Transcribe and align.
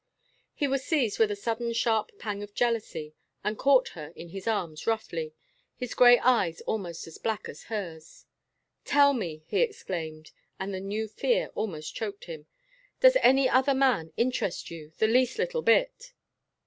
He 0.55 0.67
was 0.67 0.83
seized 0.83 1.19
with 1.19 1.29
a 1.29 1.35
sudden 1.35 1.73
sharp 1.73 2.13
pang 2.17 2.41
of 2.41 2.55
jealousy 2.55 3.13
and 3.43 3.55
caught 3.55 3.89
her 3.89 4.07
in 4.15 4.29
his 4.29 4.47
arms 4.47 4.87
roughly, 4.87 5.35
his 5.75 5.93
gray 5.93 6.17
eyes 6.17 6.59
almost 6.61 7.05
as 7.05 7.19
black 7.19 7.47
as 7.47 7.65
hers. 7.65 8.25
"Tell 8.83 9.13
me," 9.13 9.43
he 9.45 9.59
exclaimed, 9.61 10.31
and 10.59 10.73
the 10.73 10.79
new 10.79 11.07
fear 11.07 11.49
almost 11.53 11.93
choked 11.93 12.23
him, 12.25 12.47
"does 12.99 13.15
any 13.21 13.47
other 13.47 13.75
man 13.75 14.11
interest 14.17 14.71
you 14.71 14.91
the 14.97 15.05
least 15.07 15.37
little 15.37 15.61
bit?" 15.61 16.13